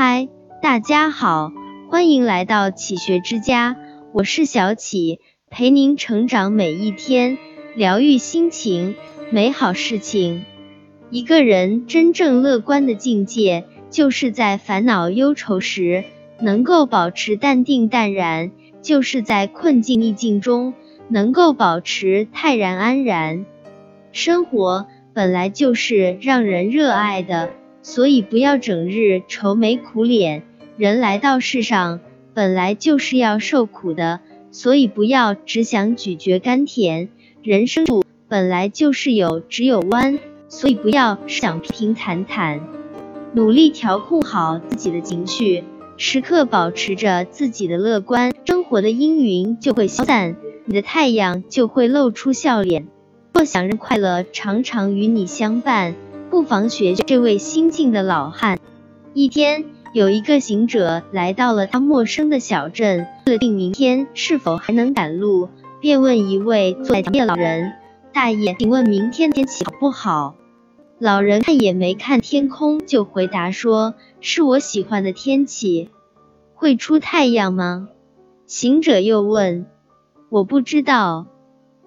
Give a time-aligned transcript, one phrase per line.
[0.00, 0.28] 嗨，
[0.62, 1.50] 大家好，
[1.90, 3.76] 欢迎来到启学之家，
[4.12, 5.18] 我是小启，
[5.50, 7.36] 陪您成长每一天，
[7.74, 8.94] 疗愈心情，
[9.32, 10.44] 美好事情。
[11.10, 16.04] 一个人真正乐观的境界，就是在烦恼忧愁时
[16.40, 20.74] 能够保持淡定淡然，就是在困境逆境中
[21.08, 23.44] 能够保持泰然安然。
[24.12, 27.50] 生活本来就是让人热爱的。
[27.82, 30.42] 所以不要整日愁眉苦脸，
[30.76, 32.00] 人来到世上
[32.34, 37.08] 本来就是要受苦的，所以不要只想咀嚼甘甜。
[37.42, 40.18] 人生路本来就是有直有弯，
[40.48, 42.60] 所以不要想平平坦坦。
[43.32, 45.64] 努力调控好自己的情绪，
[45.96, 52.88] 时刻保持着自己的乐观，生活的阴云就会消散，你的太阳就会露出笑脸。
[53.32, 55.94] 若想让快乐常常与你相伴。
[56.30, 58.58] 不妨学这位新晋的老汉。
[59.14, 65.48] 一天，有一个行者来到了他陌生的小镇，确定明天是否还能赶路，
[65.80, 67.72] 便问一位坐在前的老人
[68.12, 70.34] ：“大爷，请问明天天气好不好？”
[71.00, 75.88] 老人看也没看天空，就回答说：“是我喜欢的天气。”
[76.54, 77.88] 会出太阳吗？
[78.46, 79.66] 行者又问
[80.28, 81.26] ：“我不知道。”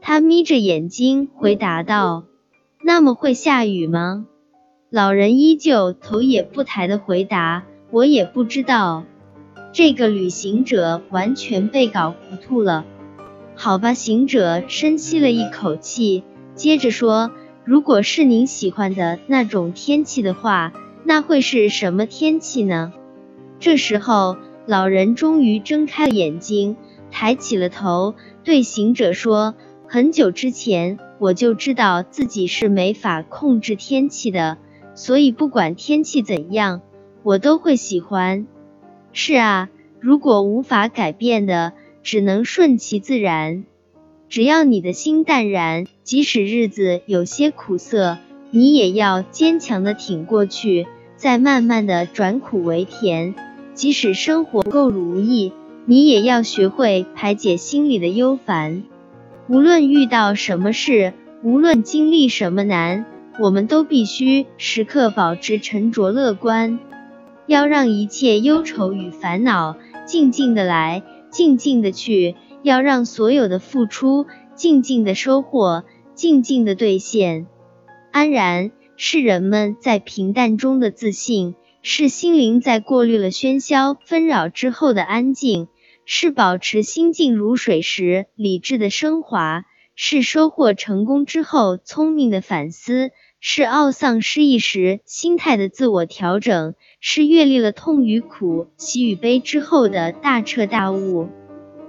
[0.00, 2.24] 他眯着眼睛回答道。
[2.88, 4.24] 那么会下雨吗？
[4.88, 9.04] 老人依旧头也不抬的回答：“我也不知道。”
[9.74, 12.86] 这个旅行者完全被搞糊涂了。
[13.54, 17.30] 好吧，行者深吸了一口气，接着说
[17.62, 20.72] ：“如果是您喜欢的那种天气的话，
[21.04, 22.94] 那会是什么天气呢？”
[23.60, 26.78] 这时候，老人终于睁开了眼睛，
[27.10, 28.14] 抬起了头，
[28.44, 29.54] 对行者说。
[29.90, 34.58] 很久之前我就知道自己是没法控制天气的，
[34.94, 36.82] 所以不管天气怎样，
[37.22, 38.46] 我都会喜欢。
[39.14, 41.72] 是啊，如果无法改变的，
[42.02, 43.64] 只能顺其自然。
[44.28, 48.18] 只要你的心淡然，即使日子有些苦涩，
[48.50, 50.86] 你也要坚强的挺过去，
[51.16, 53.34] 再慢慢的转苦为甜。
[53.72, 55.54] 即使生活不够如意，
[55.86, 58.82] 你也要学会排解心里的忧烦。
[59.48, 63.06] 无论遇到什么事，无论经历什么难，
[63.40, 66.78] 我们都必须时刻保持沉着乐观，
[67.46, 69.76] 要让一切忧愁与烦恼
[70.06, 77.46] 静静的来，静静的去，要让所有的付出静静的收获，静静的兑现。
[78.12, 85.68] 安然是人们在平淡中的自信，是心灵在过滤了喧嚣纷扰之后的安静。
[86.10, 93.10] 是保持心静如水时理智的升华，是收获成功之后聪明的反思，
[93.40, 101.28] 是懊丧失意时心态的自我调整，是阅历了痛与苦、喜与悲之后的大彻大悟。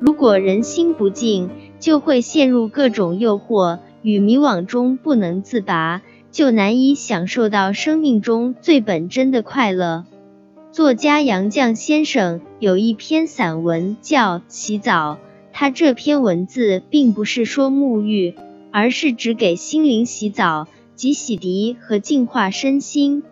[0.00, 1.48] 如果人心不静，
[1.78, 10.04] 就会陷入各种诱惑与迷惘中不能自拔，就难以享受到生命中最本真的快乐。
[10.72, 15.14] 作家杨绛先生有一篇散文叫《洗澡》，
[15.52, 18.36] 他这篇文字并不是说沐浴，
[18.70, 23.24] 而是指给心灵洗澡，即洗涤和净化身心。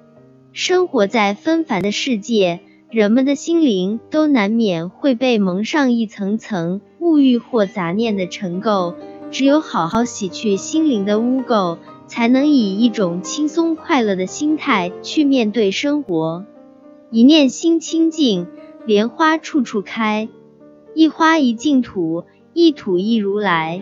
[0.52, 2.58] 生活在纷繁的世界，
[2.90, 8.96] 人们的心灵都难免会被蒙上一层层物欲或杂念的尘垢，
[9.30, 11.78] 只有好好洗去心灵的污垢，
[12.08, 16.44] 才能以一种轻松快乐的心态去面对生活。
[17.10, 18.46] 一念心清净，
[18.84, 20.28] 莲花处处开；
[20.94, 23.80] 一花一净土，一土一如来。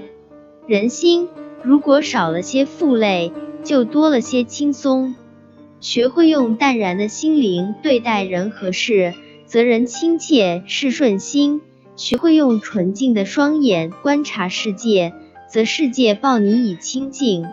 [0.69, 1.29] 人心
[1.65, 3.33] 如果少了些负累，
[3.65, 5.17] 就多了些轻松。
[5.81, 9.13] 学会用淡然的心灵对待人和事，
[9.45, 11.61] 则人亲切事顺心；
[11.97, 15.13] 学会用纯净的双眼观察世界，
[15.51, 17.45] 则世界报你以清净。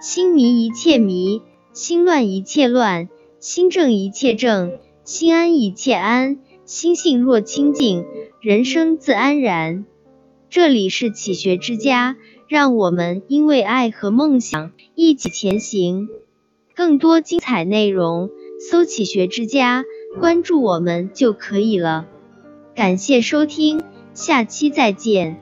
[0.00, 1.42] 心迷一切迷，
[1.72, 3.08] 心乱一切乱，
[3.40, 4.78] 心正一切正。
[5.04, 8.04] 心安一切安，心性若清净，
[8.40, 9.86] 人生自安然。
[10.50, 12.16] 这里是启学之家，
[12.48, 16.08] 让我们因为爱和梦想一起前行。
[16.74, 18.30] 更多精彩内容，
[18.70, 19.84] 搜“启学之家”，
[20.20, 22.06] 关注我们就可以了。
[22.74, 23.82] 感谢收听，
[24.12, 25.40] 下期再见。